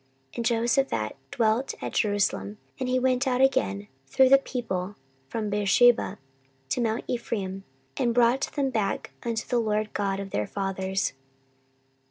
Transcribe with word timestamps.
14:019:004 0.31 0.37
And 0.37 0.45
Jehoshaphat 0.47 1.15
dwelt 1.29 1.75
at 1.79 1.93
Jerusalem: 1.93 2.57
and 2.79 2.89
he 2.89 2.97
went 2.97 3.27
out 3.27 3.39
again 3.39 3.87
through 4.07 4.29
the 4.29 4.39
people 4.39 4.95
from 5.29 5.51
Beersheba 5.51 6.17
to 6.69 6.81
mount 6.81 7.03
Ephraim, 7.07 7.63
and 7.97 8.11
brought 8.11 8.49
them 8.55 8.71
back 8.71 9.11
unto 9.21 9.47
the 9.47 9.59
LORD 9.59 9.93
God 9.93 10.19
of 10.19 10.31
their 10.31 10.47
fathers. 10.47 11.13